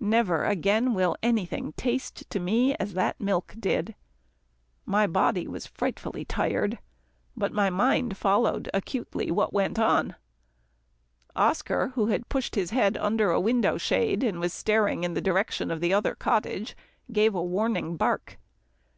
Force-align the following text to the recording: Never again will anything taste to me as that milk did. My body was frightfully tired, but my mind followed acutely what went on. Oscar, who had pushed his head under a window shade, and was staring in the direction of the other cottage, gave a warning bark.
Never 0.00 0.44
again 0.44 0.92
will 0.92 1.16
anything 1.22 1.72
taste 1.78 2.28
to 2.28 2.38
me 2.38 2.74
as 2.74 2.92
that 2.92 3.18
milk 3.18 3.54
did. 3.58 3.94
My 4.84 5.06
body 5.06 5.48
was 5.48 5.66
frightfully 5.66 6.26
tired, 6.26 6.78
but 7.34 7.54
my 7.54 7.70
mind 7.70 8.18
followed 8.18 8.68
acutely 8.74 9.30
what 9.30 9.54
went 9.54 9.78
on. 9.78 10.14
Oscar, 11.34 11.88
who 11.94 12.08
had 12.08 12.28
pushed 12.28 12.54
his 12.54 12.68
head 12.68 12.98
under 12.98 13.30
a 13.30 13.40
window 13.40 13.78
shade, 13.78 14.22
and 14.22 14.40
was 14.40 14.52
staring 14.52 15.04
in 15.04 15.14
the 15.14 15.22
direction 15.22 15.70
of 15.70 15.80
the 15.80 15.94
other 15.94 16.14
cottage, 16.14 16.76
gave 17.10 17.34
a 17.34 17.42
warning 17.42 17.96
bark. 17.96 18.38